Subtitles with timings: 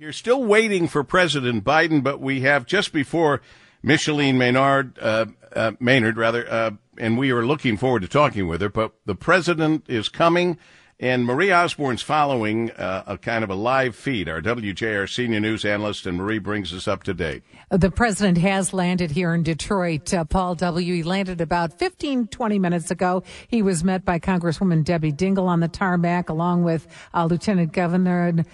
[0.00, 3.42] You're still waiting for President Biden, but we have just before
[3.82, 8.60] Micheline Maynard, uh, uh, Maynard rather, uh, and we are looking forward to talking with
[8.60, 8.68] her.
[8.68, 10.56] But the president is coming,
[11.00, 14.28] and Marie Osborne's following uh, a kind of a live feed.
[14.28, 17.42] Our WJR senior news analyst, and Marie brings us up to date.
[17.72, 20.14] The president has landed here in Detroit.
[20.14, 20.94] Uh, Paul W.
[20.94, 23.24] He landed about 15, 20 minutes ago.
[23.48, 28.44] He was met by Congresswoman Debbie Dingell on the tarmac, along with uh, Lieutenant Governor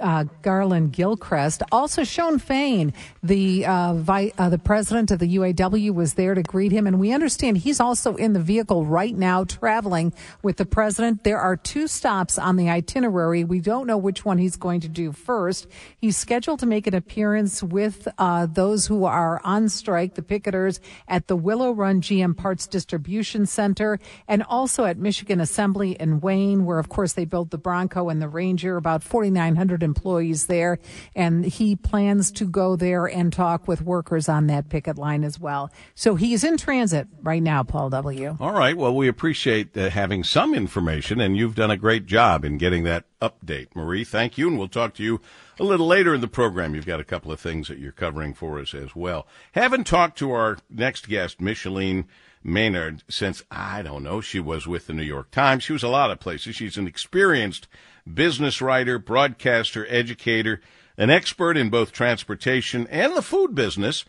[0.00, 1.62] uh, Garlin Gilchrist.
[1.70, 6.42] Also, Shawn Fain, the uh, vi- uh, the president of the UAW, was there to
[6.42, 10.12] greet him, and we understand he's also in the vehicle right now, traveling
[10.42, 11.24] with the president.
[11.24, 13.44] There are two stops on the itinerary.
[13.44, 15.66] We don't know which one he's going to do first.
[15.96, 20.80] He's scheduled to make an appearance with uh, those who are on strike, the picketers,
[21.06, 26.64] at the Willow Run GM Parts Distribution Center, and also at Michigan Assembly in Wayne,
[26.64, 28.76] where of course they built the Bronco and the Ranger.
[28.76, 30.78] About forty nine 100 employees there,
[31.14, 35.38] and he plans to go there and talk with workers on that picket line as
[35.38, 35.70] well.
[35.94, 38.38] So he's in transit right now, Paul W.
[38.40, 38.74] All right.
[38.74, 42.84] Well, we appreciate uh, having some information, and you've done a great job in getting
[42.84, 43.68] that update.
[43.74, 45.20] Marie, thank you, and we'll talk to you
[45.58, 46.74] a little later in the program.
[46.74, 49.26] You've got a couple of things that you're covering for us as well.
[49.52, 52.06] Haven't talked to our next guest, Micheline
[52.42, 55.62] Maynard, since, I don't know, she was with the New York Times.
[55.62, 56.56] She was a lot of places.
[56.56, 57.68] She's an experienced
[58.12, 60.60] business writer, broadcaster, educator,
[60.96, 64.04] an expert in both transportation and the food business.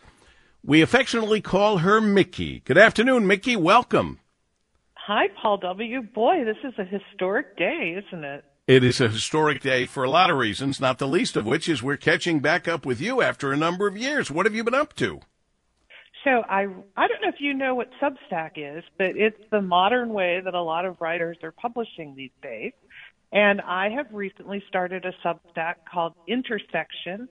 [0.64, 2.60] We affectionately call her Mickey.
[2.60, 3.56] Good afternoon, Mickey.
[3.56, 4.20] Welcome.
[4.94, 6.02] Hi, Paul W.
[6.02, 8.44] Boy, this is a historic day, isn't it?
[8.68, 11.68] It is a historic day for a lot of reasons, not the least of which
[11.68, 14.30] is we're catching back up with you after a number of years.
[14.30, 15.20] What have you been up to?
[16.24, 20.10] So I I don't know if you know what Substack is, but it's the modern
[20.10, 22.72] way that a lot of writers are publishing these days.
[23.32, 27.28] And I have recently started a Substack called Intersection,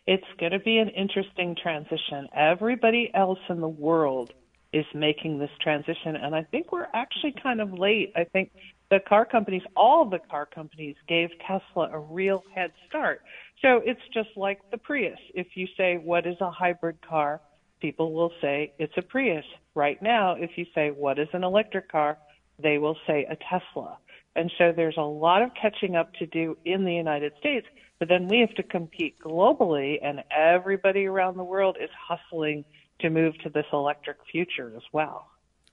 [0.07, 2.29] It's going to be an interesting transition.
[2.35, 4.33] Everybody else in the world
[4.73, 8.13] is making this transition, and I think we're actually kind of late.
[8.17, 8.53] I think
[8.91, 13.23] the car companies, all the car companies, gave Tesla a real head start.
[13.63, 15.19] So it's just like the Prius.
[15.35, 17.41] If you say, What is a hybrid car?
[17.81, 19.45] people will say it's a Prius.
[19.75, 22.19] Right now, if you say, What is an electric car?
[22.63, 23.97] they will say a Tesla.
[24.37, 27.67] And so there's a lot of catching up to do in the United States,
[27.99, 32.65] but then we have to compete globally, and everybody around the world is hustling
[33.01, 35.27] to move to this electric future as well.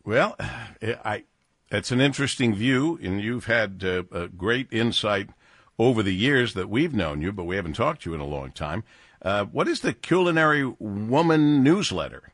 [0.03, 0.35] Well,
[0.81, 1.23] I,
[1.69, 5.29] it's an interesting view, and you've had uh, a great insight
[5.79, 8.25] over the years that we've known you, but we haven't talked to you in a
[8.25, 8.83] long time.
[9.21, 12.33] Uh, what is the Culinary Woman newsletter?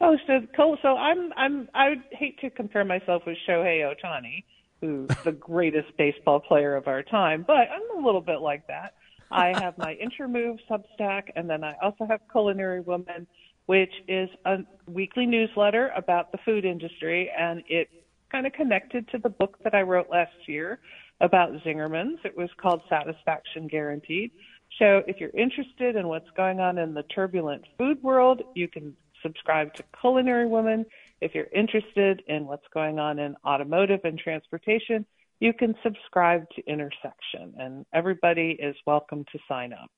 [0.00, 4.44] Oh, so so I'm I'm I would hate to compare myself with Shohei Ohtani,
[4.80, 8.94] who's the greatest baseball player of our time, but I'm a little bit like that.
[9.30, 13.26] I have my Intermove Substack, and then I also have Culinary Woman,
[13.66, 17.88] which is a weekly newsletter about the food industry, and it
[18.30, 20.80] kind of connected to the book that I wrote last year
[21.20, 22.20] about Zingerman's.
[22.24, 24.30] It was called Satisfaction Guaranteed.
[24.78, 28.94] So if you're interested in what's going on in the turbulent food world, you can
[29.22, 30.86] subscribe to Culinary Woman.
[31.20, 35.04] If you're interested in what's going on in automotive and transportation,
[35.40, 39.90] you can subscribe to Intersection, and everybody is welcome to sign up.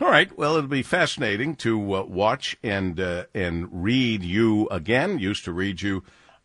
[0.00, 0.36] All right.
[0.36, 5.18] Well, it'll be fascinating to uh, watch and uh, and read you again.
[5.18, 6.02] Used to read you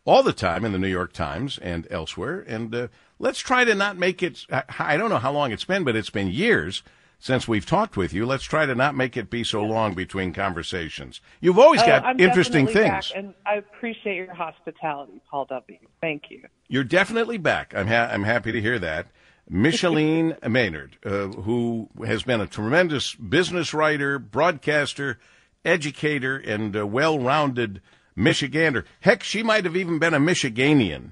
[0.08, 2.40] all the time in the New York Times and elsewhere.
[2.48, 2.88] And uh,
[3.20, 4.46] let's try to not make it.
[4.80, 6.82] I don't know how long it's been, but it's been years
[7.20, 8.26] since we've talked with you.
[8.26, 11.20] Let's try to not make it be so long between conversations.
[11.42, 13.12] You've always oh, got I'm interesting things.
[13.14, 15.78] And I appreciate your hospitality, Paul W.
[16.00, 16.44] Thank you.
[16.70, 17.76] You're definitely back.
[17.76, 19.08] I'm ha- I'm happy to hear that.
[19.50, 25.20] Micheline Maynard, uh, who has been a tremendous business writer, broadcaster,
[25.66, 27.82] educator, and a well-rounded
[28.18, 28.86] Michigander.
[29.02, 31.12] Heck, she might have even been a Michiganian.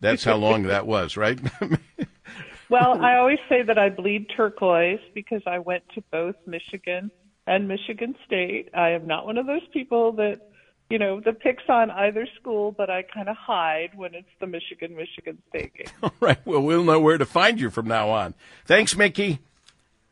[0.00, 1.38] That's how long that was, right?
[2.70, 7.10] well, I always say that I bleed turquoise because I went to both Michigan
[7.46, 8.70] and Michigan State.
[8.74, 10.40] I am not one of those people that,
[10.88, 14.46] you know, that picks on either school, but I kind of hide when it's the
[14.46, 15.86] Michigan Michigan State game.
[16.02, 16.38] All right.
[16.44, 18.34] Well, we'll know where to find you from now on.
[18.64, 19.40] Thanks, Mickey.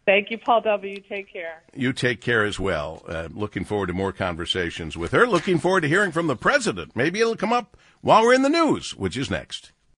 [0.08, 1.02] Thank you, Paul W.
[1.06, 1.62] Take care.
[1.74, 3.02] You take care as well.
[3.06, 5.26] Uh, looking forward to more conversations with her.
[5.26, 6.96] Looking forward to hearing from the president.
[6.96, 9.72] Maybe it'll come up while we're in the news, which is next.